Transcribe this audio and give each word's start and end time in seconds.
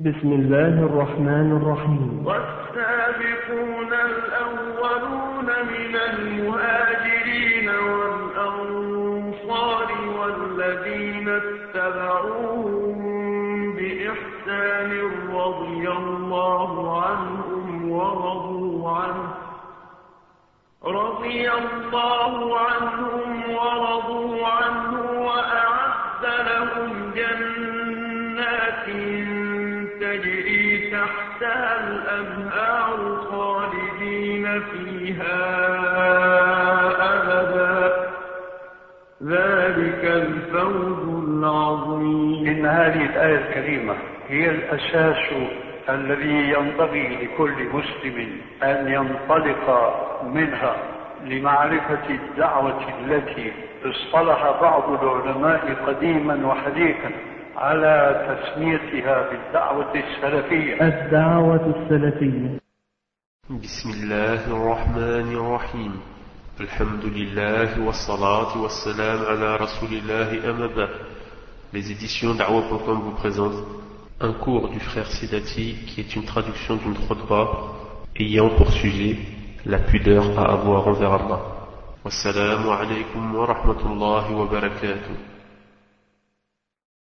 بسم 0.00 0.32
الله 0.32 0.68
الرحمن 0.86 1.56
الرحيم. 1.56 2.26
والسابقون 2.26 3.92
الأولون 3.92 5.46
من 5.46 5.96
المهاجرين 6.10 7.68
والأنصار 7.68 8.88
والذين 10.18 11.28
اتبعوهم 11.28 12.96
بإحسان 13.76 14.90
رضي 15.34 15.88
الله 15.90 17.02
عنهم 17.02 17.90
ورضوا 17.90 18.90
عنه. 18.90 19.34
رضي 20.84 21.50
الله 21.52 22.58
عنهم 22.58 23.50
ورضوا 23.50 24.46
عنه 24.46 25.00
وأعد 25.20 26.24
لهم 26.24 26.90
جنات 27.14 28.88
تجري 30.04 30.90
تحتها 30.90 31.88
الأنهار 31.88 33.16
خالدين 33.30 34.60
فيها 34.60 35.40
أبدا. 37.14 38.06
ذلك 39.22 40.04
الفوز 40.04 41.24
العظيم. 41.28 42.46
إن 42.46 42.66
هذه 42.66 43.04
الآية 43.06 43.36
الكريمة 43.36 43.94
هي 44.28 44.50
الأساس 44.50 45.32
الذي 45.88 46.52
ينبغي 46.52 47.08
لكل 47.24 47.68
مسلم 47.72 48.40
أن 48.62 48.88
ينطلق 48.88 49.92
منها 50.24 50.76
لمعرفة 51.24 52.10
الدعوة 52.10 52.80
التي 53.04 53.52
اصطلح 53.84 54.60
بعض 54.60 55.02
العلماء 55.02 55.74
قديما 55.86 56.46
وحديثا. 56.46 57.10
على 57.56 58.26
تسميتها 58.28 59.30
بالدعوة 59.30 59.92
السلفية 59.94 60.80
الدعوة 60.82 61.66
السلفية 61.76 62.58
بسم 63.50 63.90
الله 63.90 64.46
الرحمن 64.46 65.36
الرحيم 65.36 66.00
الحمد 66.60 67.04
لله 67.04 67.86
والصلاة 67.86 68.58
والسلام 68.62 69.18
على 69.26 69.56
رسول 69.56 69.88
الله 69.92 70.50
أما 70.50 70.66
بعد 70.66 70.90
Les 71.72 71.90
éditions 71.90 72.34
Da'wa.com 72.34 73.00
vous 73.00 73.16
présentent 73.16 73.64
un 74.20 74.32
cours 74.32 74.68
du 74.68 74.78
frère 74.78 75.06
Sidati 75.10 75.74
qui 75.86 76.00
est 76.02 76.14
une 76.14 76.24
traduction 76.24 76.76
d'une 76.76 76.94
khutbah 76.94 77.48
ayant 78.16 78.50
pour 78.50 78.70
sujet 78.70 79.16
la 79.66 79.78
pudeur 79.78 80.38
à 80.38 80.52
avoir 80.52 80.86
envers 80.86 81.12
Allah. 81.12 81.40
Wassalamu 82.04 82.68
alaikum 82.70 83.34
wa 83.34 83.46
rahmatullahi 83.46 84.34
wa 84.34 84.46
barakatuh. 84.46 85.33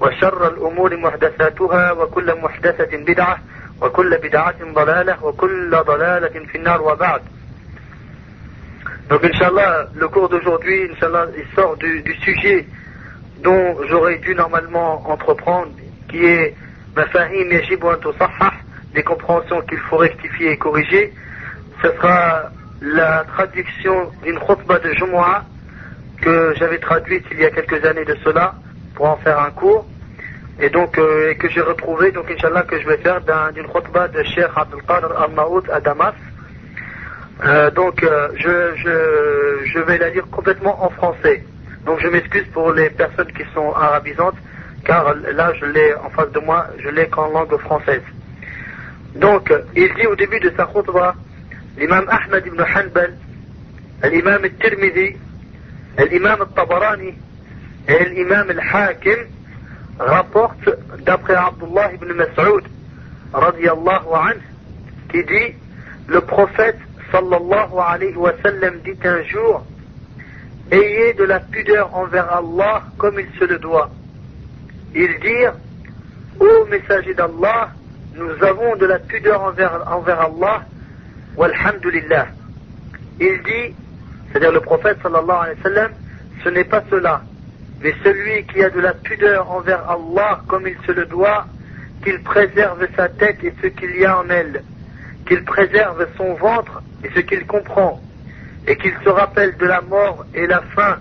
وشر 0.00 0.48
الأمور 0.48 0.96
محدثاتها 0.96 1.92
وكل 1.92 2.40
محدثة 2.40 2.96
بدعة 2.96 3.38
وكل 3.80 4.18
بدعة 4.18 4.54
ضلالة 4.74 5.24
وكل 5.24 5.70
ضلالة 5.70 6.46
في 6.46 6.58
النار 6.58 6.82
وبعد 6.82 7.22
Donc 9.08 9.22
Inch'Allah, 9.22 9.86
le 9.94 10.08
cours 10.08 10.28
d'aujourd'hui, 10.28 10.90
Inch'Allah, 10.90 11.26
il 11.36 11.44
sort 11.54 11.76
du, 11.76 12.02
du 12.02 12.12
sujet 12.14 12.66
dont 13.40 13.76
j'aurais 13.88 14.16
dû 14.18 14.34
normalement 14.34 15.08
entreprendre, 15.08 15.70
qui 16.08 16.24
est 16.24 16.56
Mafahim 16.96 17.52
Yajib 17.52 17.84
wa 17.84 17.96
Tusahhah, 17.98 18.52
des 18.94 19.04
compréhensions 19.04 19.60
qu'il 19.62 19.78
faut 19.78 19.98
rectifier 19.98 20.50
et 20.52 20.56
corriger. 20.56 21.12
Ce 21.82 21.88
sera 21.92 22.50
la 22.80 23.24
traduction 23.24 24.10
d'une 24.24 24.40
khutbah 24.40 24.80
de 24.80 24.92
Jumu'ah 24.94 25.44
que 26.20 26.54
j'avais 26.58 26.78
traduite 26.78 27.24
il 27.30 27.38
y 27.40 27.44
a 27.44 27.50
quelques 27.50 27.84
années 27.84 28.04
de 28.04 28.16
cela 28.24 28.54
pour 29.01 29.09
en 29.09 29.17
faire 29.17 29.39
un 29.39 29.49
cours 29.49 29.83
et 30.59 30.69
donc 30.69 30.95
euh, 30.99 31.33
que 31.33 31.49
j'ai 31.49 31.61
retrouvé 31.61 32.11
donc 32.11 32.29
Inch'Allah 32.29 32.61
que 32.61 32.79
je 32.79 32.87
vais 32.87 32.97
faire 32.97 33.19
d'un- 33.21 33.51
d'une 33.51 33.65
khutbah 33.67 34.07
de 34.09 34.21
Cheikh 34.21 34.45
Abdul 34.55 34.83
Qadir 34.87 35.11
Al-Maoud 35.19 35.67
à 35.71 35.79
Damas 35.79 36.13
euh, 37.43 37.71
donc 37.71 38.03
euh, 38.03 38.27
je, 38.35 38.75
je, 38.75 39.65
je 39.73 39.79
vais 39.79 39.97
la 39.97 40.09
lire 40.09 40.27
complètement 40.29 40.83
en 40.85 40.91
français. 40.91 41.43
Donc 41.83 41.99
je 42.03 42.07
m'excuse 42.09 42.45
pour 42.53 42.71
les 42.73 42.91
personnes 42.91 43.31
qui 43.33 43.43
sont 43.55 43.71
arabisantes, 43.73 44.35
car 44.85 45.15
là 45.15 45.51
je 45.59 45.65
l'ai 45.65 45.95
en 45.95 46.11
face 46.11 46.31
de 46.33 46.39
moi, 46.39 46.67
je 46.77 46.89
l'ai 46.89 47.07
qu'en 47.07 47.29
langue 47.31 47.57
française. 47.57 48.03
Donc 49.15 49.51
il 49.75 49.91
dit 49.95 50.05
au 50.05 50.15
début 50.15 50.39
de 50.39 50.51
sa 50.55 50.65
khutbah, 50.67 51.15
l'imam 51.79 52.05
Ahmed 52.07 52.45
ibn 52.45 52.61
Hanbal, 52.61 53.13
l'imam 54.03 54.41
al-Tirmidhi, 54.43 55.17
l'imam 56.11 56.41
al-Tabarani 56.41 57.15
et 57.87 58.05
l'imam 58.09 58.49
al-Hakim 58.49 59.27
rapportent 59.99 60.69
d'après 61.05 61.35
Abdullah 61.35 61.93
ibn 61.93 62.13
Mas'ud, 62.13 62.63
qui 65.09 65.23
dit 65.23 65.55
le 66.07 66.21
prophète 66.21 66.77
sallallahu 67.11 67.77
alayhi 67.77 68.15
wa 68.15 68.33
sallam 68.43 68.79
dit 68.83 68.97
un 69.03 69.23
jour 69.23 69.65
ayez 70.71 71.13
de 71.13 71.23
la 71.23 71.39
pudeur 71.39 71.93
envers 71.95 72.31
Allah 72.31 72.83
comme 72.97 73.19
il 73.19 73.27
se 73.39 73.45
le 73.45 73.59
doit. 73.59 73.89
Ils 74.95 75.19
dirent 75.19 75.55
ô 76.39 76.65
messager 76.65 77.13
d'Allah 77.13 77.71
nous 78.15 78.43
avons 78.43 78.75
de 78.75 78.85
la 78.85 78.99
pudeur 78.99 79.41
envers, 79.41 79.83
envers 79.87 80.21
Allah 80.21 80.63
walhamdulillah. 81.35 82.27
Il 83.19 83.41
dit 83.43 83.75
c'est-à-dire 84.31 84.51
le 84.51 84.61
prophète 84.61 84.97
sallallahu 85.03 85.43
alayhi 85.43 85.57
wa 85.57 85.63
sallam 85.63 85.91
ce 86.43 86.49
n'est 86.49 86.63
pas 86.63 86.83
cela 86.89 87.21
mais 87.81 87.93
celui 88.03 88.45
qui 88.45 88.63
a 88.63 88.69
de 88.69 88.79
la 88.79 88.93
pudeur 88.93 89.51
envers 89.51 89.89
Allah 89.89 90.41
comme 90.47 90.67
il 90.67 90.77
se 90.85 90.91
le 90.91 91.05
doit 91.05 91.45
qu'il 92.03 92.21
préserve 92.23 92.85
sa 92.95 93.09
tête 93.09 93.43
et 93.43 93.53
ce 93.61 93.67
qu'il 93.67 93.95
y 93.97 94.05
a 94.05 94.19
en 94.19 94.29
elle 94.29 94.63
qu'il 95.31 95.43
préserve 95.43 96.07
son 96.17 96.33
ventre 96.33 96.81
et 97.03 97.09
ce 97.15 97.21
qu'il 97.21 97.45
comprend, 97.45 98.01
et 98.67 98.75
qu'il 98.75 98.93
se 99.03 99.09
rappelle 99.09 99.55
de 99.57 99.65
la 99.65 99.81
mort 99.81 100.25
et 100.33 100.45
la 100.47 100.61
fin, 100.75 100.97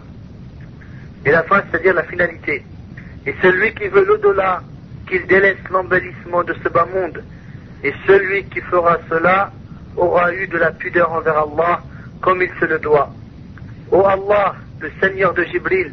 et 1.24 1.30
la 1.30 1.42
fin 1.42 1.62
c'est-à-dire 1.70 1.94
la 1.94 2.04
finalité. 2.04 2.64
Et 3.26 3.34
celui 3.42 3.74
qui 3.74 3.88
veut 3.88 4.04
l'au-delà, 4.04 4.62
qu'il 5.08 5.26
délaisse 5.26 5.58
l'embellissement 5.70 6.44
de 6.44 6.54
ce 6.62 6.68
bas 6.68 6.86
monde, 6.94 7.22
et 7.82 7.92
celui 8.06 8.44
qui 8.44 8.60
fera 8.60 8.98
cela 9.08 9.50
aura 9.96 10.32
eu 10.32 10.46
de 10.46 10.58
la 10.58 10.70
pudeur 10.70 11.12
envers 11.12 11.38
Allah 11.38 11.80
comme 12.20 12.42
il 12.42 12.50
se 12.60 12.66
le 12.66 12.78
doit. 12.78 13.10
Ô 13.90 14.06
Allah, 14.06 14.54
le 14.78 14.90
Seigneur 15.00 15.34
de 15.34 15.42
Jibril, 15.44 15.92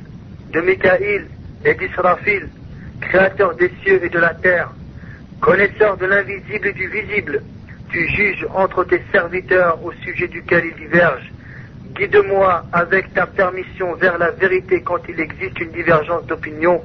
de 0.52 0.62
Mikaïl 0.62 1.28
et 1.66 1.74
d'Israfil, 1.74 2.50
créateur 3.02 3.56
des 3.56 3.72
cieux 3.84 4.04
et 4.04 4.10
de 4.10 4.20
la 4.20 4.34
terre, 4.34 4.72
connaisseur 5.42 5.98
de 5.98 6.06
l'invisible 6.06 6.68
et 6.68 6.74
du 6.74 6.88
visible, 6.88 7.42
tu 7.90 8.08
juges 8.10 8.46
entre 8.54 8.84
tes 8.84 9.02
serviteurs 9.12 9.84
au 9.84 9.92
sujet 10.04 10.28
duquel 10.28 10.66
ils 10.66 10.76
divergent. 10.76 11.32
Guide-moi 11.96 12.64
avec 12.74 13.14
ta 13.14 13.26
permission 13.26 13.96
vers 13.96 14.18
la 14.18 14.32
vérité 14.32 14.82
quand 14.82 15.00
il 15.08 15.20
existe 15.20 15.60
une 15.60 15.72
divergence 15.72 16.26
d'opinion. 16.26 16.82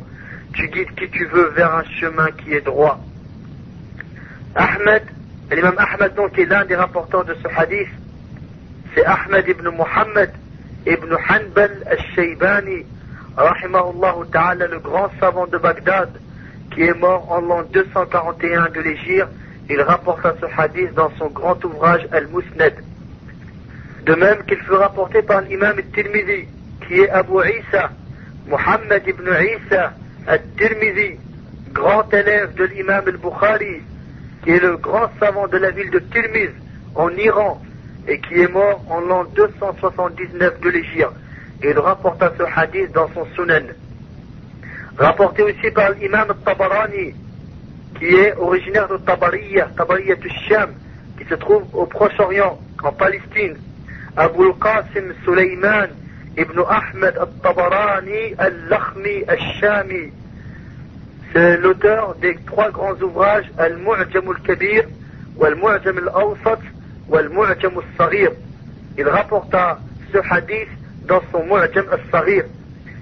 Tu 0.54 0.68
guides 0.68 0.94
qui 0.94 1.08
tu 1.10 1.26
veux 1.26 1.48
vers 1.50 1.74
un 1.74 1.84
chemin 2.00 2.30
qui 2.30 2.52
est 2.52 2.60
droit. 2.60 3.00
Ahmed, 4.54 5.02
l'imam 5.50 5.74
Ahmed 5.78 6.14
donc 6.14 6.38
est 6.38 6.46
l'un 6.46 6.64
des 6.64 6.76
rapporteurs 6.76 7.24
de 7.24 7.34
ce 7.42 7.48
hadith. 7.58 7.88
C'est 8.94 9.04
Ahmed 9.04 9.48
ibn 9.48 9.68
Muhammad 9.70 10.30
ibn 10.86 11.14
Hanbal 11.28 11.82
al-Shaybani, 11.90 12.84
rahimahullah 13.36 14.14
ta'ala, 14.32 14.66
le 14.66 14.78
grand 14.78 15.10
savant 15.20 15.46
de 15.46 15.58
Bagdad, 15.58 16.10
qui 16.72 16.82
est 16.82 16.98
mort 16.98 17.30
en 17.30 17.40
l'an 17.40 17.62
241 17.72 18.70
de 18.70 18.80
l'Égypte 18.80 19.28
il 19.70 19.80
rapporta 19.80 20.34
ce 20.40 20.46
hadith 20.60 20.92
dans 20.94 21.10
son 21.18 21.28
grand 21.28 21.64
ouvrage 21.64 22.06
Al-Musnad. 22.12 22.74
De 24.04 24.14
même 24.14 24.44
qu'il 24.44 24.58
fut 24.58 24.72
rapporté 24.72 25.22
par 25.22 25.40
l'imam 25.42 25.78
al-Tirmidhi, 25.78 26.48
qui 26.86 27.00
est 27.00 27.08
Abu 27.10 27.38
Isa, 27.46 27.90
Muhammad 28.48 29.02
ibn 29.06 29.28
Isa 29.28 29.92
al-Tirmidhi, 30.26 31.16
grand 31.72 32.12
élève 32.12 32.54
de 32.54 32.64
l'imam 32.64 33.04
al-Bukhari, 33.06 33.82
qui 34.42 34.50
est 34.50 34.60
le 34.60 34.76
grand 34.76 35.08
savant 35.20 35.46
de 35.46 35.56
la 35.58 35.70
ville 35.70 35.90
de 35.90 36.00
Tirmiz, 36.00 36.50
en 36.96 37.10
Iran, 37.10 37.62
et 38.08 38.18
qui 38.18 38.42
est 38.42 38.52
mort 38.52 38.84
en 38.90 39.00
l'an 39.00 39.24
279 39.36 40.60
de 40.60 40.68
l'Égypte. 40.68 41.16
Il 41.64 41.78
rapporta 41.78 42.32
ce 42.36 42.42
hadith 42.42 42.92
dans 42.92 43.08
son 43.14 43.24
Sunan. 43.36 43.68
Rapporté 44.98 45.42
aussi 45.42 45.70
par 45.70 45.92
l'imam 45.92 46.30
al-Tabarani, 46.30 47.14
qui 47.98 48.06
est 48.06 48.34
originaire 48.34 48.88
de 48.88 48.96
Tabariya, 48.96 49.68
Tabariya 49.76 50.16
du 50.16 50.28
Sham, 50.48 50.70
qui 51.16 51.24
se 51.24 51.34
trouve 51.34 51.62
au 51.72 51.86
Proche-Orient, 51.86 52.58
en 52.82 52.92
Palestine. 52.92 53.56
Abu 54.16 54.46
al-Qasim 54.46 55.14
Sulaiman 55.24 55.88
ibn 56.36 56.60
Ahmed 56.68 57.16
al-Tabarani 57.16 58.34
al-Lakhmi 58.38 59.24
al-Shami. 59.28 60.12
C'est 61.32 61.58
l'auteur 61.58 62.16
des 62.16 62.36
trois 62.44 62.70
grands 62.70 63.00
ouvrages 63.00 63.50
Al-Mu'jam 63.56 64.28
al-Kabir, 64.28 64.84
Wal-Mu'jam 65.36 65.96
al-Awsat, 65.96 66.58
Wal-Mu'jam 67.08 67.72
al-Saghir. 67.78 68.32
Il 68.98 69.08
rapporta 69.08 69.78
ce 70.12 70.18
hadith 70.28 70.68
dans 71.06 71.20
son 71.30 71.44
Mu'jam 71.44 71.86
al-Saghir. 71.90 72.44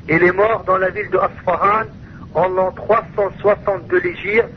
Il 0.09 0.23
est 0.23 0.33
mort 0.33 0.65
dans 0.67 0.79
la 0.79 0.91
ville 0.91 1.11
de 1.11 1.19
Asfahan 1.19 1.87
en 2.35 2.49
l'an 2.49 2.73
360 2.73 3.89
de 3.89 3.97
l'Égypte. 3.99 4.49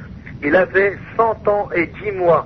Il 0.42 0.56
avait 0.56 0.98
100 1.18 1.48
ans 1.48 1.70
et 1.76 1.88
10 2.04 2.12
mois. 2.14 2.46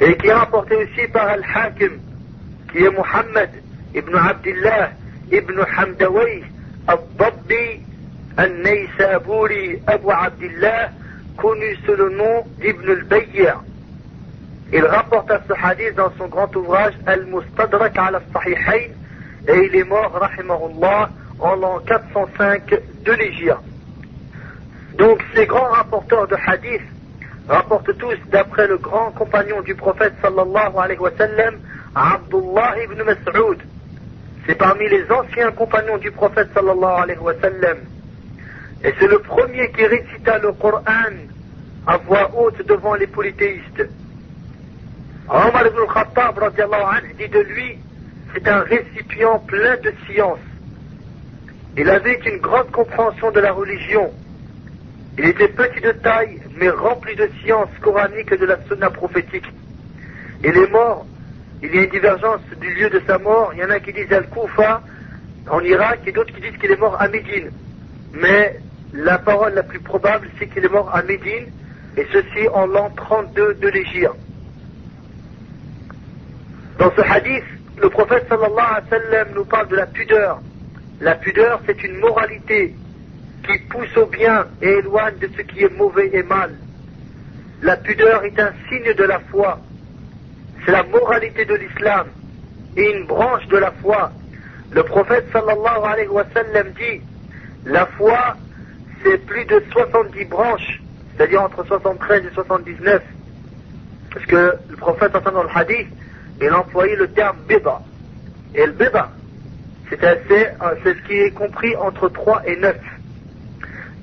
Et 0.00 0.16
qui 0.16 0.28
est 0.28 0.32
rapporté 0.32 0.76
aussi 0.76 1.08
par 1.12 1.28
Al-Hakim, 1.28 1.98
qui 2.70 2.78
est 2.84 2.90
Muhammad 2.90 3.50
ibn 3.94 4.14
Abdullah 4.14 4.90
ibn 5.32 5.60
Hamdaway 5.76 6.42
al-Dabbi 6.86 7.82
al-Naysaburi 8.36 9.82
Abu 9.86 10.10
Abdullah, 10.10 10.90
connu 11.36 11.76
sous 11.84 11.96
le 11.96 12.10
nom 12.10 12.44
d'Ibn 12.60 12.88
al-Bayya. 12.90 13.60
Il 14.72 14.84
rapporta 14.84 15.40
ce 15.48 15.54
hadith 15.54 15.94
dans 15.94 16.12
son 16.18 16.26
grand 16.28 16.54
ouvrage 16.54 16.92
Al-Mustadrak 17.06 17.96
al-Sahihayn 17.96 18.90
et 19.48 19.66
il 19.66 19.76
est 19.76 19.84
mort, 19.84 20.12
rahimahullah, 20.12 21.08
en 21.38 21.54
l'an 21.54 21.78
405 21.86 22.74
de 23.04 23.12
l'Égypte. 23.12 23.56
Donc 24.98 25.24
ces 25.34 25.46
grands 25.46 25.70
rapporteurs 25.70 26.28
de 26.28 26.36
hadith 26.46 26.82
rapportent 27.48 27.96
tous 27.96 28.18
d'après 28.30 28.66
le 28.66 28.76
grand 28.76 29.10
compagnon 29.12 29.62
du 29.62 29.74
prophète 29.74 30.12
sallallahu 30.20 30.76
alayhi 30.76 31.00
wa 31.00 31.12
sallam, 31.16 31.54
Abdullah 31.94 32.74
ibn 32.82 33.02
Mas'ud. 33.04 33.58
C'est 34.46 34.56
parmi 34.56 34.86
les 34.88 35.10
anciens 35.10 35.50
compagnons 35.52 35.96
du 35.96 36.10
prophète 36.10 36.48
sallallahu 36.52 37.02
alayhi 37.04 37.20
wa 37.20 37.32
sallam. 37.40 37.78
Et 38.84 38.92
c'est 38.98 39.08
le 39.08 39.20
premier 39.20 39.70
qui 39.72 39.86
récita 39.86 40.38
le 40.40 40.52
Coran 40.52 40.82
à 41.86 41.96
voix 41.96 42.30
haute 42.36 42.66
devant 42.66 42.94
les 42.94 43.06
polythéistes. 43.06 43.88
Omar 45.30 45.66
ibn 45.66 45.78
al-Khattab 45.80 46.40
dit 47.18 47.28
de 47.28 47.40
lui, 47.40 47.78
c'est 48.32 48.48
un 48.48 48.60
récipient 48.60 49.38
plein 49.40 49.76
de 49.76 49.92
science. 50.06 50.38
Il 51.76 51.90
avait 51.90 52.18
une 52.24 52.38
grande 52.38 52.70
compréhension 52.70 53.30
de 53.30 53.40
la 53.40 53.52
religion. 53.52 54.10
Il 55.18 55.26
était 55.26 55.48
petit 55.48 55.82
de 55.82 55.92
taille, 55.92 56.40
mais 56.56 56.70
rempli 56.70 57.14
de 57.14 57.28
science 57.42 57.68
coranique 57.82 58.32
et 58.32 58.38
de 58.38 58.46
la 58.46 58.56
sunna 58.68 58.88
prophétique. 58.88 59.44
Il 60.42 60.56
est 60.56 60.70
mort. 60.70 61.04
Il 61.62 61.74
y 61.74 61.78
a 61.78 61.82
une 61.82 61.90
divergence 61.90 62.40
du 62.58 62.72
lieu 62.74 62.88
de 62.88 63.02
sa 63.06 63.18
mort. 63.18 63.50
Il 63.52 63.58
y 63.58 63.64
en 63.64 63.70
a 63.70 63.80
qui 63.80 63.92
disent 63.92 64.12
Al-Koufa, 64.12 64.80
en 65.50 65.60
Irak, 65.60 66.00
et 66.06 66.12
d'autres 66.12 66.32
qui 66.32 66.40
disent 66.40 66.56
qu'il 66.58 66.70
est 66.70 66.80
mort 66.80 66.96
à 66.98 67.06
Médine. 67.08 67.50
Mais 68.14 68.58
la 68.94 69.18
parole 69.18 69.52
la 69.52 69.62
plus 69.62 69.80
probable, 69.80 70.30
c'est 70.38 70.46
qu'il 70.46 70.64
est 70.64 70.72
mort 70.72 70.90
à 70.94 71.02
Médine, 71.02 71.48
et 71.98 72.06
ceci 72.12 72.48
en 72.54 72.66
l'an 72.66 72.90
32 72.96 73.54
de 73.54 73.68
l'Égypte. 73.68 74.14
Dans 76.78 76.92
ce 76.94 77.00
hadith, 77.00 77.44
le 77.82 77.90
prophète 77.90 78.26
sallallahu 78.28 78.52
alayhi 78.56 78.84
wa 78.84 78.98
sallam 78.98 79.28
nous 79.34 79.44
parle 79.44 79.66
de 79.68 79.76
la 79.76 79.86
pudeur. 79.86 80.40
La 81.00 81.16
pudeur, 81.16 81.60
c'est 81.66 81.82
une 81.82 81.98
moralité 81.98 82.72
qui 83.44 83.58
pousse 83.68 83.96
au 83.96 84.06
bien 84.06 84.46
et 84.62 84.68
éloigne 84.68 85.18
de 85.18 85.28
ce 85.36 85.42
qui 85.42 85.64
est 85.64 85.76
mauvais 85.76 86.08
et 86.12 86.22
mal. 86.22 86.54
La 87.62 87.76
pudeur 87.76 88.22
est 88.24 88.38
un 88.38 88.52
signe 88.68 88.94
de 88.94 89.04
la 89.04 89.18
foi. 89.18 89.58
C'est 90.64 90.70
la 90.70 90.84
moralité 90.84 91.44
de 91.44 91.54
l'islam 91.54 92.06
et 92.76 92.92
une 92.92 93.06
branche 93.06 93.46
de 93.48 93.56
la 93.56 93.72
foi. 93.82 94.12
Le 94.70 94.84
prophète 94.84 95.26
sallallahu 95.32 95.84
alayhi 95.84 96.08
wa 96.08 96.24
sallam 96.32 96.68
dit 96.78 97.02
la 97.66 97.86
foi, 97.86 98.36
c'est 99.02 99.18
plus 99.26 99.44
de 99.46 99.62
70 99.72 100.24
branches, 100.26 100.80
c'est-à-dire 101.16 101.42
entre 101.42 101.66
73 101.66 102.24
et 102.24 102.34
79. 102.34 103.02
Parce 104.12 104.26
que 104.26 104.54
le 104.70 104.76
prophète, 104.76 105.12
dans 105.12 105.42
le 105.42 105.48
hadith, 105.52 105.88
il 106.40 106.48
a 106.48 106.60
employé 106.60 106.96
le 106.96 107.08
terme 107.08 107.36
bida. 107.48 107.80
Et 108.54 108.66
le 108.66 108.72
bida, 108.72 109.10
c'est 109.90 109.98
ce 110.00 111.06
qui 111.06 111.14
est 111.14 111.30
compris 111.32 111.74
entre 111.76 112.08
3 112.08 112.42
et 112.46 112.56
9. 112.56 112.76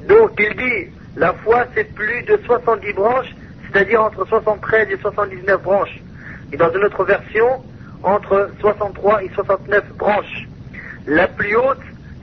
Donc 0.08 0.32
il 0.40 0.56
dit, 0.56 0.92
la 1.16 1.34
foi 1.34 1.66
c'est 1.74 1.94
plus 1.94 2.24
de 2.24 2.40
70 2.46 2.94
branches, 2.94 3.36
c'est-à-dire 3.72 4.04
entre 4.04 4.26
73 4.28 4.90
et 4.92 4.98
79 4.98 5.62
branches. 5.62 6.00
Et 6.52 6.58
dans 6.58 6.72
une 6.72 6.84
autre 6.84 7.04
version, 7.04 7.64
entre 8.04 8.50
63 8.60 9.24
et 9.24 9.32
69 9.34 9.84
branches. 9.98 10.48
La 11.08 11.28
plus 11.28 11.56
haute, 11.56 11.82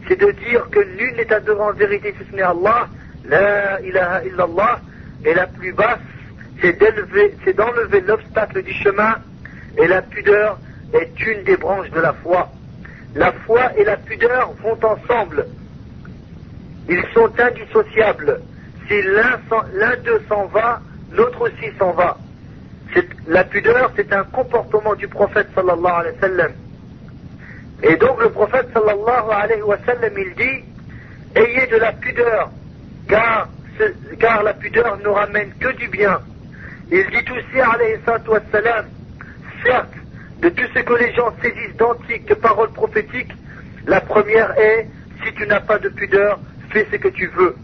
c'est 0.09 0.19
de 0.19 0.31
dire 0.31 0.69
que 0.71 0.81
nul 0.97 1.15
n'est 1.17 1.33
adoré 1.33 1.61
en 1.61 1.73
vérité 1.73 2.15
si 2.19 2.31
ce 2.31 2.37
n'est 2.37 2.43
Allah, 2.43 2.89
la 3.25 3.81
ilaha 3.81 4.25
illallah, 4.25 4.81
et 5.25 5.35
la 5.35 5.47
plus 5.47 5.73
basse, 5.73 5.99
c'est 6.61 7.55
d'enlever 7.57 8.01
l'obstacle 8.01 8.63
du 8.63 8.73
chemin, 8.73 9.17
et 9.79 9.87
la 9.87 10.03
pudeur 10.03 10.59
est 10.93 11.21
une 11.21 11.45
des 11.45 11.57
branches 11.57 11.91
de 11.91 12.01
la 12.01 12.13
foi. 12.15 12.49
La 13.15 13.33
foi 13.33 13.73
et 13.77 13.85
la 13.85 13.97
pudeur 13.97 14.53
vont 14.63 14.79
ensemble. 14.83 15.47
Ils 16.89 17.05
sont 17.15 17.31
indissociables. 17.39 18.41
Si 18.89 19.01
l'un 19.03 19.97
d'eux 20.05 20.23
s'en 20.29 20.47
va, 20.47 20.81
l'autre 21.13 21.43
aussi 21.43 21.71
s'en 21.79 21.93
va. 21.93 22.17
La 23.27 23.45
pudeur, 23.45 23.91
c'est 23.97 24.13
un 24.13 24.25
comportement 24.25 24.95
du 24.95 25.09
prophète 25.09 25.49
sallallahu 25.55 25.95
alayhi 25.95 26.15
wa 26.17 26.21
sallam. 26.21 26.53
Et 27.83 27.97
donc 27.97 28.21
le 28.21 28.31
prophète 28.31 28.69
sallallahu 28.75 29.31
alayhi 29.31 29.63
wa 29.63 29.79
sallam, 29.87 30.13
il 30.17 30.35
dit, 30.35 30.65
ayez 31.35 31.67
de 31.69 31.77
la 31.77 31.93
pudeur, 31.93 32.51
car, 33.09 33.49
la 34.43 34.55
pudeur 34.55 34.99
ne 34.99 35.09
ramène 35.09 35.53
que 35.59 35.73
du 35.77 35.89
bien. 35.89 36.21
Il 36.91 37.07
dit 37.07 37.31
aussi, 37.31 37.61
alayhi 37.61 37.99
wa 38.07 38.41
sallam, 38.51 38.87
certes, 39.65 39.95
de 40.41 40.49
tout 40.49 40.65
ce 40.75 40.81
que 40.81 40.95
les 40.95 41.13
gens 41.15 41.33
saisissent 41.41 41.77
d'antiques 41.77 42.35
paroles 42.35 42.73
prophétiques, 42.73 43.33
la 43.87 44.01
première 44.01 44.59
est, 44.59 44.89
si 45.25 45.33
tu 45.35 45.47
n'as 45.47 45.61
pas 45.61 45.79
de 45.79 45.89
pudeur, 45.89 46.39
fais 46.71 46.87
ce 46.91 46.97
que 46.97 47.09
tu 47.09 47.27
veux. 47.29 47.55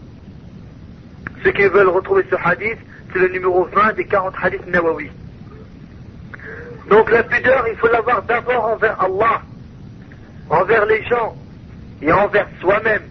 Ceux 1.43 1.51
qui 1.51 1.63
veulent 1.63 1.89
retrouver 1.89 2.25
ce 2.29 2.35
hadith, 2.43 2.79
c'est 3.11 3.19
le 3.19 3.29
numéro 3.29 3.65
20 3.65 3.93
des 3.93 4.05
40 4.05 4.33
hadiths 4.41 4.67
Nawawi. 4.67 5.09
Donc 6.89 7.11
la 7.11 7.23
pudeur, 7.23 7.65
il 7.69 7.75
faut 7.77 7.87
l'avoir 7.87 8.23
d'abord 8.23 8.65
envers 8.65 9.01
Allah, 9.01 9.41
envers 10.49 10.85
les 10.85 11.03
gens 11.05 11.35
et 12.01 12.11
envers 12.11 12.47
soi-même. 12.59 13.03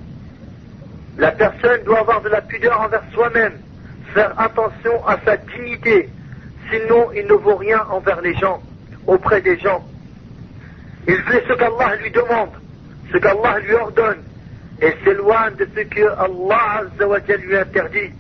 La 1.17 1.33
personne 1.33 1.83
doit 1.85 2.01
avoir 2.01 2.21
de 2.23 2.29
la 2.29 2.41
pudeur 2.41 2.81
envers 2.81 3.03
soi-même, 3.13 3.55
faire 4.15 4.33
attention 4.39 5.07
à 5.07 5.19
sa 5.25 5.37
dignité, 5.37 6.09
sinon 6.71 7.11
il 7.15 7.27
ne 7.27 7.35
vaut 7.35 7.57
rien 7.57 7.85
envers 7.91 8.21
les 8.21 8.35
gens, 8.35 8.63
auprès 9.09 9.41
des 9.41 9.59
gens. 9.59 9.85
Il 11.09 11.17
fait 11.23 11.43
ce 11.49 11.55
qu'Allah 11.55 11.97
lui 11.97 12.11
demande, 12.11 12.51
ce 13.11 13.17
qu'Allah 13.19 13.59
lui 13.61 13.75
ordonne, 13.75 14.23
et 14.81 14.93
s'éloigne 15.03 15.55
de 15.57 15.67
ce 15.75 15.81
que 15.81 16.07
Allah 16.19 16.85
lui 17.45 17.57
interdit. 17.57 18.13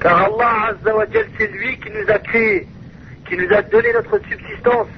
Car 0.00 0.26
Allah 0.26 0.70
Azzawajal, 0.70 1.26
c'est 1.36 1.50
lui 1.50 1.76
qui 1.78 1.90
nous 1.90 2.08
a 2.08 2.18
créés, 2.18 2.68
qui 3.26 3.36
nous 3.36 3.52
a 3.52 3.62
donné 3.62 3.92
notre 3.92 4.18
subsistance. 4.28 4.88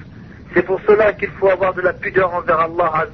C'est 0.53 0.63
pour 0.63 0.79
cela 0.81 1.13
qu'il 1.13 1.31
faut 1.31 1.49
avoir 1.49 1.73
de 1.73 1.81
la 1.81 1.93
pudeur 1.93 2.31
envers 2.33 2.59
Allah. 2.59 3.07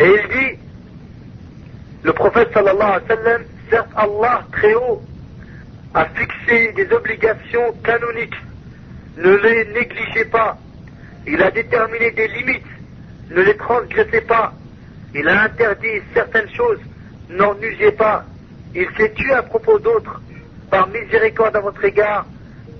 Et 0.00 0.06
il 0.06 0.28
dit, 0.28 0.58
le 2.02 2.12
prophète 2.12 2.48
sallallahu 2.52 2.90
alayhi 2.90 3.08
wa 3.08 3.16
sallam, 3.16 3.42
certes 3.70 3.90
Allah 3.94 4.44
très 4.52 4.74
haut 4.74 5.02
a 5.94 6.06
fixé 6.06 6.72
des 6.72 6.90
obligations 6.92 7.72
canoniques. 7.84 8.34
Ne 9.16 9.36
les 9.36 9.64
négligez 9.72 10.24
pas. 10.26 10.58
Il 11.26 11.42
a 11.42 11.50
déterminé 11.50 12.10
des 12.10 12.28
limites. 12.28 12.66
Ne 13.30 13.42
les 13.42 13.56
transgressez 13.56 14.20
pas. 14.22 14.52
Il 15.14 15.26
a 15.28 15.44
interdit 15.44 16.02
certaines 16.12 16.50
choses, 16.50 16.78
n'en 17.30 17.56
usez 17.60 17.92
pas. 17.92 18.24
Il 18.74 18.86
s'est 18.96 19.12
tué 19.12 19.32
à 19.32 19.42
propos 19.42 19.78
d'autres, 19.78 20.20
par 20.70 20.86
miséricorde 20.88 21.56
à 21.56 21.60
votre 21.60 21.82
égard, 21.84 22.26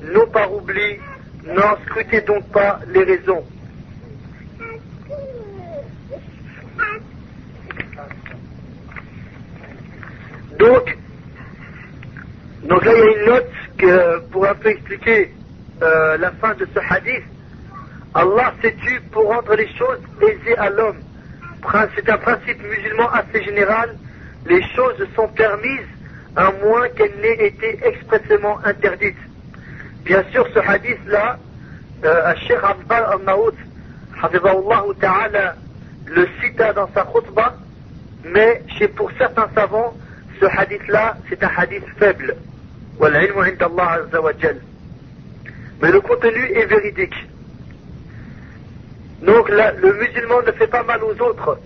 non 0.03 0.27
par 0.27 0.53
oubli, 0.53 0.99
n'en 1.45 1.77
scrutez 1.87 2.21
donc 2.21 2.47
pas 2.53 2.81
les 2.89 3.05
raisons. 3.05 3.43
Donc, 10.59 10.97
là 12.69 12.79
il 12.83 12.87
y 12.87 12.91
a 12.91 13.19
une 13.19 13.27
note 13.27 14.31
pour 14.31 14.47
un 14.47 14.55
peu 14.55 14.69
expliquer 14.69 15.31
euh, 15.83 16.17
la 16.19 16.31
fin 16.33 16.55
de 16.55 16.67
ce 16.75 16.81
hadith. 16.81 17.25
Allah 18.15 18.55
s'est 18.63 18.75
tu 18.83 19.01
pour 19.13 19.27
rendre 19.27 19.55
les 19.55 19.69
choses 19.77 20.01
aisées 20.23 20.57
à 20.57 20.71
l'homme. 20.71 21.01
C'est 21.95 22.09
un 22.09 22.19
principe 22.19 22.63
musulman 22.63 23.11
assez 23.11 23.43
général. 23.43 23.97
Les 24.47 24.63
choses 24.75 25.07
sont 25.15 25.29
permises 25.29 25.89
à 26.37 26.51
moins 26.63 26.89
qu'elles 26.91 27.17
n'aient 27.21 27.47
été 27.47 27.79
expressément 27.83 28.59
interdites. 28.65 29.17
Bien 30.05 30.23
sûr, 30.31 30.47
ce 30.55 30.61
hadith-là, 30.61 31.39
euh, 32.05 32.35
Sheikh 32.47 32.59
Abbas 32.63 33.11
al-Maoud, 33.13 33.55
ta'ala, 35.01 35.57
le 36.07 36.29
cita 36.41 36.73
dans 36.73 36.89
sa 36.95 37.05
khutbah, 37.05 37.55
mais 38.25 38.63
chez 38.79 38.89
pour 38.89 39.11
certains 39.19 39.49
savants, 39.55 39.95
ce 40.41 40.47
hadith-là, 40.47 41.17
c'est 41.29 41.43
un 41.43 41.51
hadith 41.57 41.85
faible. 41.99 42.37
Mais 45.81 45.91
le 45.91 46.01
contenu 46.01 46.53
est 46.53 46.67
véridique. 46.67 47.15
Donc 49.23 49.49
le 49.49 49.93
musulman 49.95 50.43
ne 50.43 50.53
fait 50.53 50.67
pas 50.67 50.83
mal 50.83 51.03
aux 51.03 51.21
autres. 51.23 51.59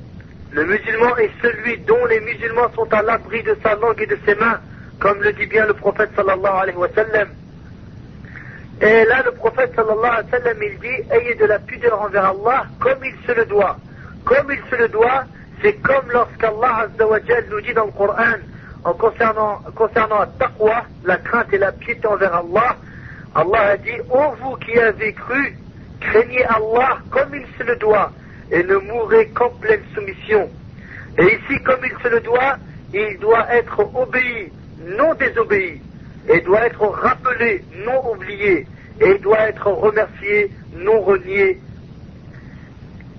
Le 0.52 0.64
musulman 0.64 1.16
est 1.18 1.30
celui 1.42 1.78
dont 1.78 2.04
les 2.06 2.20
musulmans 2.20 2.70
sont 2.74 2.92
à 2.92 3.02
l'abri 3.02 3.42
de 3.42 3.56
sa 3.62 3.74
langue 3.76 4.00
et 4.00 4.06
de 4.06 4.18
ses 4.26 4.34
mains, 4.34 4.60
comme 4.98 5.22
le 5.22 5.32
dit 5.32 5.46
bien 5.46 5.66
le 5.66 5.74
prophète 5.74 6.10
sallallahu 6.16 6.62
alayhi 6.62 6.76
wa 6.76 6.88
sallam. 6.94 7.28
Et 8.80 9.04
là, 9.04 9.22
le 9.24 9.32
prophète 9.32 9.72
sallallahu 9.76 10.04
alayhi 10.04 10.32
wa 10.32 10.38
sallam, 10.38 10.56
il 10.62 10.78
dit, 10.80 11.12
ayez 11.12 11.34
de 11.36 11.44
la 11.44 11.58
pudeur 11.58 12.02
envers 12.02 12.24
Allah 12.24 12.66
comme 12.80 13.04
il 13.04 13.14
se 13.26 13.32
le 13.32 13.44
doit. 13.44 13.76
Comme 14.24 14.50
il 14.50 14.60
se 14.70 14.76
le 14.76 14.88
doit, 14.88 15.24
c'est 15.62 15.74
comme 15.82 16.10
lorsqu'Allah 16.10 16.88
nous 17.50 17.60
dit 17.60 17.74
dans 17.74 17.86
le 17.86 17.92
Coran, 17.92 18.38
en 18.84 18.94
concernant, 18.94 19.60
concernant 19.74 20.20
la 20.20 20.26
taqwa, 20.26 20.84
la 21.04 21.16
crainte 21.18 21.52
et 21.52 21.58
la 21.58 21.72
piété 21.72 22.06
envers 22.06 22.34
Allah, 22.34 22.76
Allah 23.34 23.60
a 23.60 23.76
dit, 23.76 24.00
ô 24.10 24.34
vous 24.40 24.56
qui 24.56 24.78
avez 24.78 25.12
cru, 25.12 25.56
craignez 26.00 26.44
Allah 26.44 26.98
comme 27.10 27.34
il 27.34 27.46
se 27.58 27.62
le 27.62 27.76
doit, 27.76 28.12
et 28.50 28.62
ne 28.62 28.76
mourrez 28.76 29.28
qu'en 29.28 29.50
pleine 29.50 29.82
soumission. 29.94 30.48
Et 31.18 31.24
ici, 31.24 31.62
comme 31.64 31.80
il 31.84 32.02
se 32.02 32.08
le 32.08 32.20
doit, 32.20 32.56
il 32.92 33.18
doit 33.20 33.46
être 33.54 33.80
obéi, 33.94 34.50
non 34.98 35.14
désobéi, 35.14 35.80
et 36.28 36.40
doit 36.40 36.66
être 36.66 36.84
rappelé, 36.86 37.62
non 37.86 38.12
oublié, 38.12 38.66
et 39.00 39.18
doit 39.18 39.48
être 39.48 39.68
remercié, 39.68 40.50
non 40.74 41.00
renié. 41.00 41.60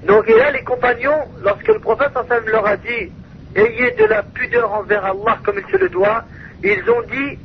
Donc, 0.03 0.27
et 0.27 0.37
là, 0.37 0.51
les 0.51 0.63
compagnons, 0.63 1.21
lorsque 1.43 1.67
le 1.67 1.79
prophète 1.79 2.11
leur 2.47 2.65
a 2.65 2.75
dit, 2.75 3.11
ayez 3.55 3.91
de 3.91 4.05
la 4.05 4.23
pudeur 4.23 4.73
envers 4.73 5.05
Allah 5.05 5.39
comme 5.43 5.59
il 5.59 5.71
se 5.71 5.77
le 5.77 5.89
doit, 5.89 6.23
ils 6.63 6.83
ont 6.89 7.01
dit, 7.03 7.39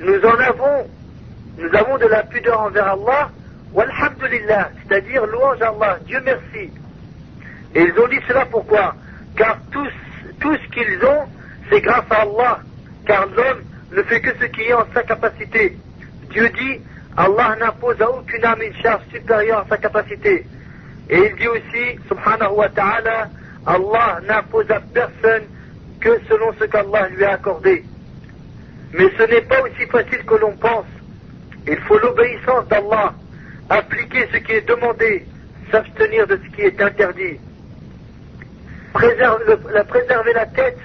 nous 0.00 0.20
en 0.24 0.38
avons, 0.38 0.86
nous 1.58 1.74
avons 1.74 1.96
de 1.98 2.06
la 2.06 2.22
pudeur 2.24 2.60
envers 2.60 2.88
Allah, 2.88 3.30
walhamdulillah, 3.72 4.70
c'est-à-dire 4.82 5.26
louange 5.26 5.62
à 5.62 5.68
Allah, 5.68 5.98
Dieu 6.06 6.20
merci. 6.24 6.70
Et 7.74 7.82
ils 7.82 7.98
ont 7.98 8.08
dit 8.08 8.20
cela 8.28 8.46
pourquoi? 8.46 8.94
Car 9.36 9.58
tout, 9.72 9.88
tout 10.40 10.54
ce 10.56 10.68
qu'ils 10.74 11.04
ont, 11.04 11.26
c'est 11.70 11.80
grâce 11.80 12.04
à 12.10 12.22
Allah, 12.22 12.60
car 13.06 13.26
l'homme 13.26 13.62
ne 13.92 14.02
fait 14.02 14.20
que 14.20 14.30
ce 14.38 14.44
qui 14.46 14.62
est 14.62 14.74
en 14.74 14.86
sa 14.92 15.02
capacité. 15.02 15.76
Dieu 16.30 16.48
dit, 16.50 16.80
Allah 17.16 17.56
n'impose 17.58 18.00
à 18.02 18.10
aucune 18.10 18.44
âme 18.44 18.60
une 18.62 18.74
charge 18.82 19.02
supérieure 19.12 19.60
à 19.60 19.66
sa 19.68 19.78
capacité. 19.78 20.44
Et 21.08 21.18
il 21.18 21.36
dit 21.36 21.48
aussi, 21.48 21.98
subhanahu 22.08 22.56
wa 22.56 22.68
ta'ala, 22.68 23.28
Allah 23.64 24.20
n'impose 24.26 24.70
à 24.70 24.80
personne 24.80 25.44
que 26.00 26.20
selon 26.28 26.52
ce 26.58 26.64
qu'Allah 26.64 27.08
lui 27.08 27.24
a 27.24 27.32
accordé. 27.32 27.84
Mais 28.92 29.08
ce 29.18 29.22
n'est 29.24 29.42
pas 29.42 29.60
aussi 29.62 29.86
facile 29.86 30.24
que 30.24 30.34
l'on 30.34 30.52
pense. 30.56 30.86
Il 31.68 31.78
faut 31.80 31.98
l'obéissance 31.98 32.66
d'Allah, 32.68 33.12
appliquer 33.68 34.28
ce 34.32 34.38
qui 34.38 34.52
est 34.52 34.68
demandé, 34.68 35.26
s'abstenir 35.70 36.26
de 36.26 36.36
ce 36.36 36.56
qui 36.56 36.62
est 36.62 36.80
interdit. 36.80 37.38
Préserver, 38.92 40.32
la, 40.32 40.46
tête, 40.46 40.78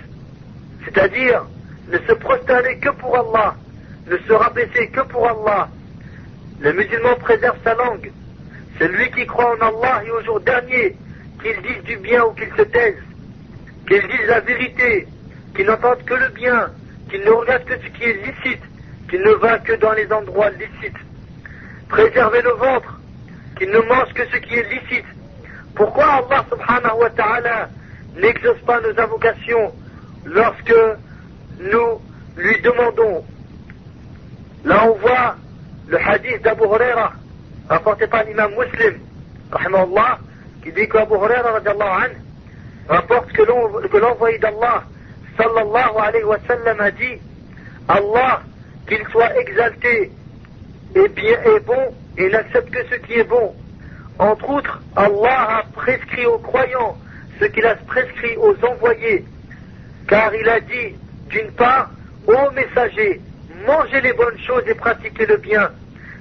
c'est-à-dire 0.83 1.45
ne 1.87 1.97
se 1.99 2.13
prosterner 2.13 2.77
que 2.79 2.89
pour 2.89 3.15
Allah, 3.15 3.55
ne 4.07 4.17
se 4.17 4.33
rabaisser 4.33 4.87
que 4.87 5.01
pour 5.01 5.27
Allah. 5.29 5.69
Le 6.59 6.73
musulman 6.73 7.15
préserve 7.19 7.57
sa 7.63 7.75
langue. 7.75 8.11
Celui 8.79 9.11
qui 9.11 9.25
croit 9.27 9.55
en 9.55 9.67
Allah 9.67 10.03
et 10.05 10.11
au 10.11 10.21
jour 10.23 10.39
dernier 10.41 10.95
qu'ils 11.41 11.61
disent 11.61 11.83
du 11.83 11.97
bien 11.97 12.23
ou 12.25 12.31
qu'ils 12.33 12.53
se 12.57 12.63
taisent, 12.63 13.03
qu'ils 13.87 14.07
disent 14.07 14.27
la 14.27 14.39
vérité, 14.41 15.07
qu'ils 15.55 15.67
n'entendent 15.67 16.03
que 16.05 16.13
le 16.13 16.29
bien, 16.29 16.71
qu'ils 17.09 17.21
ne 17.21 17.29
regardent 17.29 17.65
que 17.65 17.75
ce 17.75 17.87
qui 17.87 18.03
est 18.03 18.25
licite, 18.25 18.61
qu'ils 19.11 19.21
ne 19.21 19.33
va 19.33 19.59
que 19.59 19.73
dans 19.73 19.91
les 19.91 20.09
endroits 20.11 20.49
licites. 20.51 20.97
Préserver 21.89 22.41
le 22.41 22.51
ventre, 22.51 22.97
qu'ils 23.57 23.69
ne 23.69 23.79
mangent 23.79 24.13
que 24.13 24.25
ce 24.25 24.37
qui 24.37 24.55
est 24.55 24.69
licite. 24.71 25.05
Pourquoi 25.75 26.05
Allah 26.05 26.45
subhanahu 26.49 26.97
wa 27.01 27.09
ta'ala 27.09 27.69
n'exauce 28.15 28.61
pas 28.65 28.79
nos 28.79 28.97
invocations 28.97 29.73
lorsque 30.25 30.75
nous 31.59 32.01
lui 32.37 32.61
demandons? 32.61 33.25
Là 34.63 34.85
on 34.85 34.93
voit 34.93 35.35
le 35.87 35.97
hadith 35.97 36.41
d'Abu 36.43 36.63
Huraira, 36.63 37.11
rapporté 37.67 38.07
par 38.07 38.23
l'imam 38.23 38.51
muslim, 38.51 38.97
qui 40.63 40.71
dit 40.71 40.87
qu'Abu 40.87 41.15
Huraira 41.15 41.59
rapporte 42.87 43.31
que 43.33 43.97
l'envoyé 43.97 44.37
d'Allah 44.37 44.83
sallallahu 45.37 45.97
alayhi 45.97 46.23
wa 46.23 46.37
sallam 46.47 46.79
a 46.79 46.91
dit 46.91 47.19
Allah 47.89 48.41
qu'il 48.87 49.05
soit 49.11 49.37
exalté 49.39 50.11
et 50.95 51.07
bien 51.09 51.37
et 51.43 51.59
bon 51.61 51.93
et 52.17 52.29
n'accepte 52.29 52.69
que 52.71 52.83
ce 52.89 52.95
qui 52.95 53.13
est 53.13 53.23
bon. 53.23 53.55
Entre 54.19 54.49
autres, 54.49 54.79
Allah 54.95 55.59
a 55.59 55.63
prescrit 55.73 56.25
aux 56.25 56.37
croyants 56.39 56.97
ce 57.39 57.45
qu'il 57.45 57.65
a 57.65 57.75
prescrit 57.75 58.35
aux 58.37 58.55
envoyés, 58.65 59.25
car 60.07 60.33
il 60.35 60.47
a 60.47 60.59
dit, 60.59 60.95
d'une 61.29 61.51
part, 61.53 61.89
ô 62.27 62.51
messagers, 62.51 63.19
mangez 63.65 64.01
les 64.01 64.13
bonnes 64.13 64.37
choses 64.39 64.63
et 64.67 64.75
pratiquez 64.75 65.25
le 65.25 65.37
bien. 65.37 65.71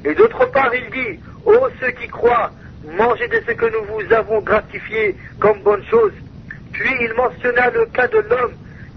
Et 0.05 0.15
d'autre 0.15 0.47
part, 0.47 0.73
il 0.75 0.91
dit, 0.91 1.21
ô 1.45 1.69
ceux 1.79 1.91
qui 1.91 2.09
croient, 2.09 2.51
mangez 2.97 3.29
de 3.29 3.43
ce 3.47 3.53
que 3.53 3.67
nous 3.67 3.85
vous 3.85 4.13
avons 4.13 4.41
gratifié 4.41 5.15
comme 5.39 5.61
bonne 5.63 5.85
chose. 5.91 6.13
Puis 6.73 6.91
il 7.03 7.13
mentionna 7.15 7.71
le 7.71 7.85
cas 7.87 8.07
de 8.09 8.19
l'homme 8.19 8.55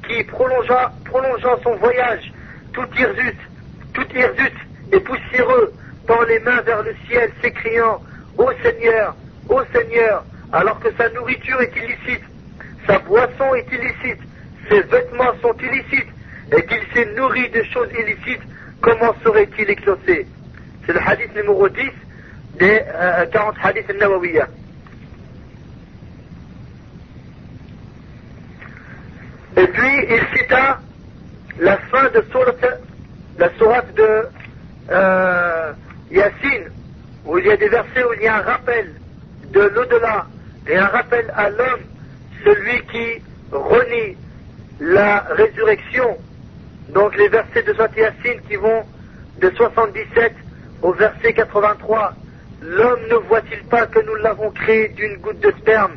qui, 0.08 0.24
prolongea, 0.24 0.94
prolongeant 1.06 1.60
son 1.64 1.76
voyage, 1.76 2.32
tout 2.72 2.88
hirsute, 2.98 3.40
tout 3.94 4.06
hirsute 4.16 4.58
et 4.92 5.00
poussiéreux, 5.00 5.74
tend 6.08 6.22
les 6.24 6.40
mains 6.40 6.62
vers 6.62 6.84
le 6.84 6.96
ciel, 7.08 7.32
s'écriant 7.42 8.02
Ô 8.38 8.52
Seigneur, 8.64 9.16
ô 9.50 9.62
Seigneur, 9.74 10.26
alors 10.52 10.80
que 10.80 10.90
sa 10.98 11.10
nourriture 11.10 11.62
est 11.62 11.76
illicite, 11.76 12.24
sa 12.88 13.00
boisson 13.00 13.56
est 13.56 13.72
illicite, 13.72 14.20
ses 14.70 14.82
vêtements 14.82 15.34
sont 15.42 15.56
illicites, 15.62 16.10
et 16.52 16.66
qu'il 16.66 16.82
s'est 16.94 17.14
nourri 17.16 17.50
de 17.50 17.64
choses 17.64 17.90
illicites, 17.98 18.42
comment 18.82 19.14
serait-il 19.24 19.70
exaucé? 19.70 20.28
C'est 20.86 20.94
le 20.94 21.00
hadith 21.00 21.34
numéro 21.36 21.70
10 21.70 21.82
des 22.60 22.82
40 23.32 23.56
hadiths 23.64 23.90
al 23.90 24.48
Et 29.56 29.68
puis 29.68 30.08
il 30.10 30.38
cita 30.38 30.80
la 31.60 31.78
fin 31.78 32.10
de 32.10 32.24
la 33.38 33.50
sourate 33.58 33.94
de 33.96 34.28
euh, 34.92 35.74
Yassine, 36.12 36.70
où 37.26 37.38
il 37.38 37.46
y 37.46 37.52
a 37.52 37.58
des 37.58 37.70
versets 37.70 38.04
où 38.04 38.14
il 38.14 38.24
y 38.24 38.28
a 38.28 38.38
un 38.38 38.42
rappel 38.42 38.94
de 39.52 39.62
l'au-delà 39.62 40.28
et 40.68 40.76
un 40.76 40.88
rappel 40.88 41.32
à 41.36 41.50
l'homme, 41.50 41.82
celui 42.44 42.82
qui 42.88 43.22
renie 43.52 44.18
la 44.80 45.20
résurrection. 45.30 46.18
Donc 46.90 47.16
les 47.18 47.30
versets 47.30 47.64
de 47.64 47.74
Sourate 47.74 47.96
Yassine 47.98 48.42
qui 48.48 48.56
vont 48.56 48.84
de 49.42 49.50
77 49.56 50.34
au 50.82 50.94
verset 50.94 51.34
83. 51.34 52.14
L'homme 52.62 53.00
ne 53.10 53.16
voit-il 53.16 53.64
pas 53.64 53.88
que 53.88 54.00
nous 54.00 54.16
l'avons 54.16 54.52
créé 54.52 54.90
d'une 54.90 55.18
goutte 55.18 55.40
de 55.40 55.52
sperme 55.60 55.94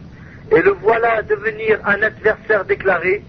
et 0.50 0.62
le 0.62 0.70
voilà 0.82 1.22
devenir 1.22 1.78
un 1.84 2.02
adversaire 2.02 2.64
déclaré? 2.64 3.22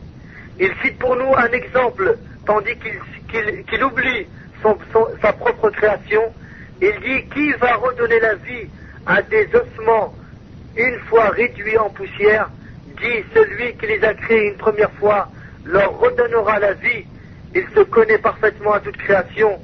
Il 0.60 0.72
cite 0.84 0.98
pour 0.98 1.16
nous 1.16 1.36
un 1.36 1.52
exemple, 1.52 2.18
tandis 2.46 2.76
qu'il 2.78 3.00
oublie 3.84 4.27
sa 5.22 5.34
propre 5.34 5.69
création. 5.69 6.24
Il 6.81 6.93
dit 7.01 7.29
Qui 7.34 7.51
va 7.53 7.75
redonner 7.75 8.19
la 8.19 8.36
vie 8.36 8.67
à 9.05 9.22
des 9.22 9.48
ossements 9.53 10.13
une 10.75 11.00
fois 11.10 11.29
réduits 11.29 11.77
en 11.77 11.89
poussière? 11.89 12.50
Dit 13.01 13.24
celui 13.34 13.75
qui 13.75 13.88
les 13.88 14.03
a 14.03 14.13
créés 14.13 14.50
une 14.50 14.57
première 14.57 14.91
fois 14.93 15.29
leur 15.65 16.00
redonnera 16.00 16.60
la 16.60 16.74
vie 16.74 17.05
il 17.55 17.65
se 17.75 17.81
connaît 17.81 18.17
parfaitement 18.17 18.74
à 18.74 18.79
toute 18.79 18.98
création. 18.98 19.60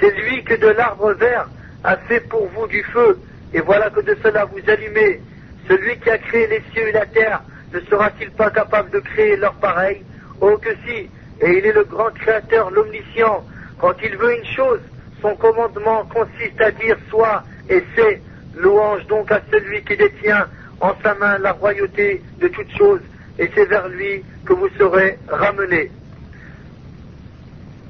C'est 0.00 0.10
lui 0.10 0.42
que 0.44 0.54
de 0.54 0.68
l'arbre 0.68 1.12
vert 1.14 1.48
a 1.84 1.96
fait 1.96 2.20
pour 2.28 2.46
vous 2.48 2.66
du 2.66 2.82
feu, 2.84 3.18
et 3.54 3.60
voilà 3.60 3.90
que 3.90 4.00
de 4.00 4.16
cela 4.22 4.44
vous 4.44 4.60
allumez. 4.68 5.20
Celui 5.68 5.98
qui 5.98 6.10
a 6.10 6.18
créé 6.18 6.46
les 6.46 6.62
cieux 6.72 6.88
et 6.88 6.92
la 6.92 7.06
terre, 7.06 7.42
ne 7.72 7.80
sera-t-il 7.80 8.30
pas 8.32 8.50
capable 8.50 8.90
de 8.90 9.00
créer 9.00 9.36
leur 9.36 9.54
pareil? 9.54 10.02
Oh 10.40 10.56
que 10.58 10.70
si, 10.86 11.08
et 11.40 11.58
il 11.58 11.66
est 11.66 11.72
le 11.72 11.84
grand 11.84 12.10
créateur, 12.14 12.70
l'omniscient. 12.70 13.44
Quand 13.78 13.94
il 14.02 14.16
veut 14.16 14.36
une 14.36 14.44
chose, 14.56 14.80
son 15.22 15.34
commandement 15.36 16.04
consiste 16.04 16.60
à 16.60 16.70
dire 16.70 16.96
soit 17.10 17.42
et 17.68 17.82
c'est. 17.96 18.20
Louange 18.56 19.06
donc 19.06 19.30
à 19.30 19.40
celui 19.52 19.84
qui 19.84 19.96
détient 19.96 20.48
en 20.80 20.92
sa 21.02 21.14
main 21.14 21.38
la 21.38 21.52
royauté 21.52 22.20
de 22.40 22.48
toutes 22.48 22.76
choses, 22.76 23.00
et 23.38 23.48
c'est 23.54 23.66
vers 23.66 23.88
lui 23.88 24.24
que 24.44 24.52
vous 24.52 24.68
serez 24.78 25.16
ramenés. 25.28 25.92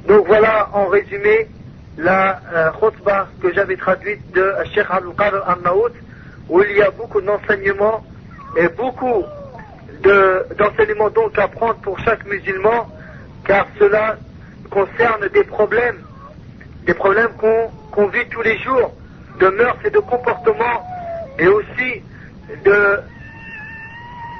Donc 0.06 0.26
voilà 0.26 0.68
en 0.74 0.88
résumé 0.88 1.48
la 1.96 2.40
euh, 2.54 2.70
que 3.40 3.52
j'avais 3.54 3.76
traduite 3.76 4.30
de 4.32 4.52
Sheikh 4.74 4.86
Al-Qadr 4.90 5.42
Al-Maoud, 5.48 5.92
où 6.50 6.62
il 6.62 6.76
y 6.76 6.82
a 6.82 6.90
beaucoup 6.90 7.20
d'enseignements 7.20 8.04
et 8.56 8.68
beaucoup 8.68 9.24
de- 10.02 10.46
d'enseignements 10.58 11.10
donc 11.10 11.38
à 11.38 11.48
prendre 11.48 11.76
pour 11.76 11.98
chaque 12.00 12.26
musulman, 12.26 12.88
car 13.47 13.67
cela 13.79 14.17
concerne 14.69 15.27
des 15.33 15.43
problèmes, 15.43 15.99
des 16.85 16.93
problèmes 16.93 17.31
qu'on 17.37 17.69
qu'on 17.91 18.07
vit 18.07 18.25
tous 18.29 18.41
les 18.41 18.57
jours, 18.57 18.91
de 19.39 19.47
mœurs 19.49 19.77
et 19.85 19.91
de 19.91 19.99
comportements, 19.99 20.81
et 21.37 21.47
aussi 21.47 22.01
de, 22.65 22.99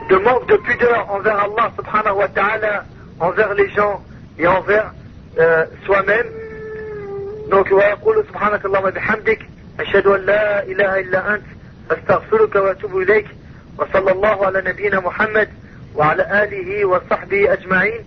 de 0.10 0.16
manque 0.18 0.48
de 0.48 0.58
pudeur 0.58 1.06
envers 1.12 1.40
Allah 1.40 1.72
subhanahu 1.78 2.18
wa 2.18 2.28
ta'ala, 2.30 2.84
envers 3.20 3.54
les 3.54 3.70
gens 3.70 4.02
et 4.40 4.48
envers 4.48 4.92
euh, 5.40 5.66
soi-même. 5.86 6.28
Donc, 7.52 7.72
ويقول 7.72 8.26
سبحانك 8.30 8.66
اللهم 8.66 8.90
بحمدك 8.90 9.40
أشهد 9.80 10.08
أن 10.08 10.22
لا 10.22 10.64
إله 10.64 11.00
إلا 11.00 11.36
أنت 11.36 11.46
أستغفرك 11.92 12.56
وأتوب 12.56 12.98
إليك 12.98 13.28
وصلى 13.78 14.12
الله 14.12 14.46
على 14.46 14.62
نبينا 14.62 15.00
محمد 15.00 15.50
وعلى 15.96 16.44
آله 16.44 16.86
وصحبه 16.86 17.54
أجمعين 17.54 18.06